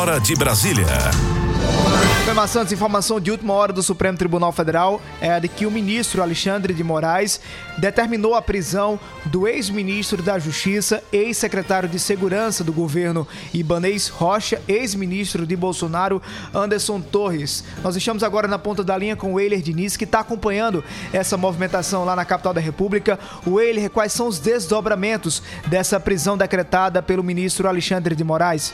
hora 0.00 0.18
de 0.18 0.34
Brasília. 0.34 0.86
Informação 2.72 3.20
de 3.20 3.30
última 3.30 3.52
hora 3.52 3.70
do 3.70 3.82
Supremo 3.82 4.16
Tribunal 4.16 4.50
Federal 4.50 4.98
é 5.20 5.38
de 5.38 5.46
que 5.46 5.66
o 5.66 5.70
ministro 5.70 6.22
Alexandre 6.22 6.72
de 6.72 6.82
Moraes 6.82 7.38
determinou 7.76 8.34
a 8.34 8.40
prisão 8.40 8.98
do 9.26 9.46
ex-ministro 9.46 10.22
da 10.22 10.38
Justiça, 10.38 11.02
ex-secretário 11.12 11.86
de 11.86 11.98
Segurança 11.98 12.64
do 12.64 12.72
governo 12.72 13.28
Ibanês 13.52 14.08
Rocha, 14.08 14.62
ex-ministro 14.66 15.46
de 15.46 15.54
Bolsonaro, 15.54 16.22
Anderson 16.54 16.98
Torres. 17.02 17.62
Nós 17.82 17.94
estamos 17.94 18.22
agora 18.22 18.48
na 18.48 18.58
ponta 18.58 18.82
da 18.82 18.96
linha 18.96 19.16
com 19.16 19.34
o 19.34 19.40
Eiler 19.40 19.60
Diniz, 19.60 19.98
que 19.98 20.04
está 20.04 20.20
acompanhando 20.20 20.82
essa 21.12 21.36
movimentação 21.36 22.06
lá 22.06 22.16
na 22.16 22.24
capital 22.24 22.54
da 22.54 22.60
República. 22.60 23.18
O 23.44 23.60
Eiler, 23.60 23.90
quais 23.90 24.14
são 24.14 24.28
os 24.28 24.38
desdobramentos 24.38 25.42
dessa 25.66 26.00
prisão 26.00 26.38
decretada 26.38 27.02
pelo 27.02 27.22
ministro 27.22 27.68
Alexandre 27.68 28.14
de 28.14 28.24
Moraes? 28.24 28.72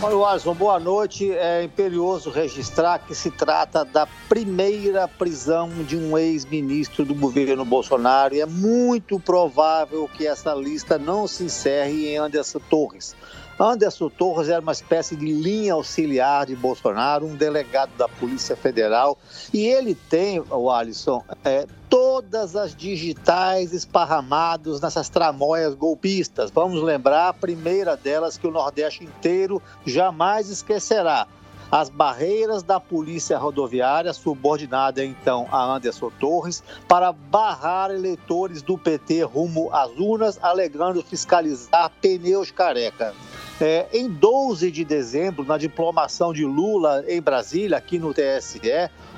Olha, 0.00 0.26
Alisson, 0.28 0.54
boa 0.54 0.78
noite. 0.78 1.32
É 1.32 1.64
imperioso 1.64 2.30
registrar 2.30 3.00
que 3.00 3.16
se 3.16 3.32
trata 3.32 3.84
da 3.84 4.06
primeira 4.28 5.08
prisão 5.08 5.68
de 5.82 5.96
um 5.96 6.16
ex-ministro 6.16 7.04
do 7.04 7.12
governo 7.12 7.64
Bolsonaro 7.64 8.32
e 8.32 8.40
é 8.40 8.46
muito 8.46 9.18
provável 9.18 10.08
que 10.14 10.24
essa 10.24 10.54
lista 10.54 10.98
não 10.98 11.26
se 11.26 11.42
encerre 11.42 12.06
em 12.06 12.16
Anderson 12.16 12.60
Torres. 12.70 13.16
Anderson 13.60 14.08
Torres 14.08 14.48
era 14.48 14.60
uma 14.60 14.72
espécie 14.72 15.16
de 15.16 15.32
linha 15.32 15.72
auxiliar 15.72 16.46
de 16.46 16.54
Bolsonaro, 16.54 17.26
um 17.26 17.34
delegado 17.34 17.90
da 17.96 18.08
Polícia 18.08 18.54
Federal, 18.56 19.18
e 19.52 19.66
ele 19.66 19.96
tem, 19.96 20.40
o 20.40 20.70
Alisson, 20.70 21.24
é, 21.44 21.66
todas 21.90 22.54
as 22.54 22.72
digitais 22.72 23.72
esparramados 23.72 24.80
nessas 24.80 25.08
tramóias 25.08 25.74
golpistas. 25.74 26.52
Vamos 26.52 26.80
lembrar 26.80 27.30
a 27.30 27.34
primeira 27.34 27.96
delas 27.96 28.38
que 28.38 28.46
o 28.46 28.52
Nordeste 28.52 29.02
inteiro 29.02 29.60
jamais 29.84 30.48
esquecerá 30.48 31.26
as 31.70 31.88
barreiras 31.88 32.62
da 32.62 32.80
polícia 32.80 33.36
rodoviária, 33.36 34.12
subordinada 34.12 35.04
então 35.04 35.46
a 35.50 35.62
Anderson 35.64 36.10
Torres, 36.18 36.62
para 36.86 37.12
barrar 37.12 37.90
eleitores 37.90 38.62
do 38.62 38.78
PT 38.78 39.22
rumo 39.24 39.68
às 39.72 39.90
urnas, 39.98 40.38
alegando 40.42 41.02
fiscalizar 41.02 41.90
pneus 42.00 42.50
careca. 42.50 43.14
É, 43.60 43.88
em 43.92 44.08
12 44.08 44.70
de 44.70 44.84
dezembro, 44.84 45.44
na 45.44 45.58
diplomação 45.58 46.32
de 46.32 46.44
Lula 46.44 47.04
em 47.08 47.20
Brasília, 47.20 47.76
aqui 47.76 47.98
no 47.98 48.14
TSE, 48.14 48.60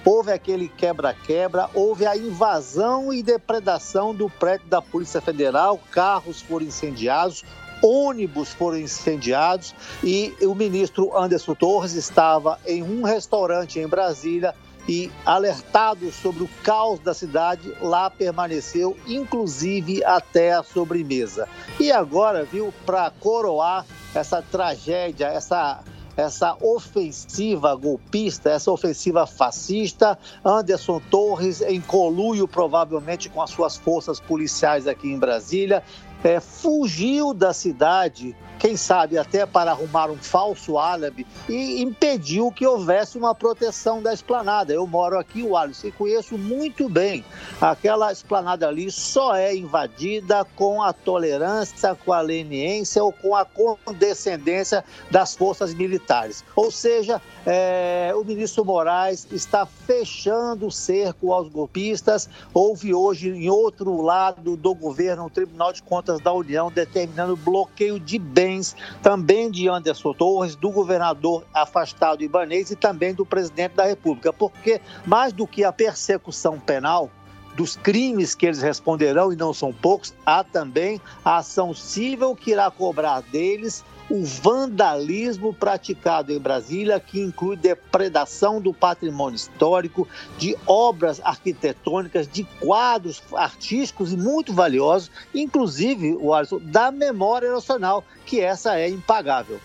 houve 0.03 0.33
aquele 0.33 0.67
quebra-quebra, 0.67 1.69
houve 1.75 2.07
a 2.07 2.17
invasão 2.17 3.13
e 3.13 3.23
depredação 3.23 4.15
do 4.15 4.31
prédio 4.31 4.67
da 4.67 4.81
Polícia 4.81 5.21
Federal, 5.21 5.79
carros 5.91 6.41
foram 6.41 6.65
incendiados, 6.65 7.45
ônibus 7.83 8.49
foram 8.49 8.79
incendiados 8.79 9.75
e 10.03 10.35
o 10.41 10.55
ministro 10.55 11.15
Anderson 11.15 11.55
Torres 11.55 11.93
estava 11.93 12.59
em 12.67 12.83
um 12.83 13.03
restaurante 13.03 13.79
em 13.79 13.87
Brasília 13.87 14.55
e 14.89 15.11
alertado 15.27 16.11
sobre 16.11 16.45
o 16.45 16.51
caos 16.65 16.99
da 17.01 17.13
cidade, 17.13 17.75
lá 17.83 18.09
permaneceu, 18.09 18.97
inclusive 19.07 20.03
até 20.03 20.53
a 20.55 20.63
sobremesa. 20.63 21.47
E 21.79 21.93
agora, 21.93 22.45
viu, 22.45 22.73
para 22.87 23.11
coroar 23.11 23.85
essa 24.15 24.43
tragédia, 24.43 25.27
essa 25.27 25.83
essa 26.17 26.57
ofensiva 26.61 27.75
golpista, 27.75 28.51
essa 28.51 28.71
ofensiva 28.71 29.27
fascista. 29.27 30.19
Anderson 30.45 31.01
Torres, 31.11 31.61
em 31.63 31.81
coluio 31.81 32.47
provavelmente 32.47 33.29
com 33.29 33.41
as 33.41 33.51
suas 33.51 33.77
forças 33.77 34.21
policiais 34.21 34.87
aqui 34.87 35.09
em 35.09 35.19
Brasília, 35.19 35.83
é, 36.23 36.41
fugiu 36.41 37.33
da 37.33 37.53
cidade 37.53 38.37
quem 38.61 38.77
sabe 38.77 39.17
até 39.17 39.47
para 39.47 39.71
arrumar 39.71 40.11
um 40.11 40.19
falso 40.19 40.77
árabe, 40.77 41.27
e 41.49 41.81
impediu 41.81 42.53
que 42.53 42.67
houvesse 42.67 43.17
uma 43.17 43.35
proteção 43.35 44.03
da 44.03 44.13
esplanada. 44.13 44.71
Eu 44.71 44.87
moro 44.87 45.19
aqui, 45.19 45.43
o 45.43 45.57
Alisson, 45.57 45.87
e 45.87 45.93
conheço 45.93 46.37
muito 46.37 46.87
bem. 46.87 47.25
Aquela 47.59 48.13
esplanada 48.13 48.69
ali 48.69 48.91
só 48.91 49.35
é 49.35 49.57
invadida 49.57 50.45
com 50.57 50.83
a 50.83 50.93
tolerância, 50.93 51.95
com 51.95 52.13
a 52.13 52.21
leniência 52.21 53.03
ou 53.03 53.11
com 53.11 53.35
a 53.35 53.47
condescendência 53.47 54.85
das 55.11 55.35
forças 55.35 55.73
militares. 55.73 56.45
Ou 56.55 56.71
seja, 56.71 57.21
é, 57.47 58.13
o 58.15 58.23
ministro 58.23 58.63
Moraes 58.63 59.27
está 59.33 59.65
fechando 59.65 60.67
o 60.67 60.71
cerco 60.71 61.33
aos 61.33 61.49
golpistas. 61.49 62.29
Houve 62.53 62.93
hoje, 62.93 63.31
em 63.31 63.49
outro 63.49 64.03
lado 64.03 64.55
do 64.55 64.75
governo, 64.75 65.25
o 65.25 65.31
Tribunal 65.31 65.73
de 65.73 65.83
Contas 65.83 66.10
da 66.19 66.33
União 66.33 66.71
determinando 66.71 67.37
bloqueio 67.37 68.01
de 68.01 68.19
bens 68.19 68.75
também 69.03 69.51
de 69.51 69.69
Anderson 69.69 70.13
Torres, 70.13 70.57
do 70.57 70.71
governador 70.71 71.45
afastado 71.55 72.23
Ibanês 72.23 72.71
e 72.71 72.77
também 72.77 73.15
do 73.15 73.25
presidente 73.25 73.75
da 73.75 73.85
República, 73.85 74.33
porque 74.33 74.81
mais 75.07 75.33
do 75.33 75.47
que 75.47 75.65
a 75.65 75.73
persecução 75.73 76.59
penal, 76.59 77.11
dos 77.55 77.77
crimes 77.77 78.35
que 78.35 78.47
eles 78.47 78.63
responderão, 78.63 79.33
e 79.33 79.37
não 79.37 79.53
são 79.53 79.73
poucos, 79.73 80.15
há 80.25 80.43
também 80.43 81.01
a 81.25 81.39
ação 81.39 81.75
civil 81.75 82.35
que 82.35 82.53
irá 82.53 82.71
cobrar 82.71 83.21
deles 83.23 83.85
o 84.11 84.25
vandalismo 84.25 85.55
praticado 85.55 86.33
em 86.33 86.39
Brasília, 86.39 86.99
que 86.99 87.21
inclui 87.21 87.57
depredação 87.57 88.61
do 88.61 88.75
patrimônio 88.75 89.37
histórico, 89.37 90.07
de 90.37 90.57
obras 90.67 91.21
arquitetônicas, 91.23 92.27
de 92.27 92.43
quadros 92.59 93.23
artísticos 93.33 94.13
e 94.13 94.17
muito 94.17 94.53
valiosos, 94.53 95.11
inclusive, 95.33 96.19
o 96.21 96.35
Alisson, 96.35 96.59
da 96.61 96.91
memória 96.91 97.53
nacional, 97.53 98.05
que 98.27 98.41
essa 98.41 98.77
é 98.77 98.89
impagável. 98.89 99.61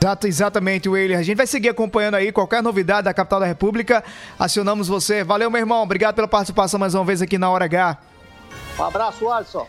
Exato, 0.00 0.26
exatamente, 0.26 0.88
William. 0.88 1.18
A 1.18 1.22
gente 1.22 1.36
vai 1.36 1.46
seguir 1.46 1.70
acompanhando 1.70 2.16
aí 2.16 2.30
qualquer 2.30 2.62
novidade 2.62 3.04
da 3.04 3.14
capital 3.14 3.40
da 3.40 3.46
República. 3.46 4.04
Acionamos 4.38 4.86
você. 4.86 5.24
Valeu, 5.24 5.50
meu 5.50 5.60
irmão. 5.60 5.82
Obrigado 5.82 6.14
pela 6.14 6.28
participação 6.28 6.78
mais 6.78 6.94
uma 6.94 7.04
vez 7.04 7.22
aqui 7.22 7.38
na 7.38 7.48
Hora 7.48 7.64
H. 7.64 7.96
Um 8.78 8.82
abraço, 8.82 9.30
Alisson. 9.30 9.66